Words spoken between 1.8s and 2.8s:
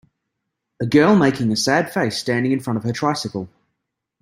face standing in front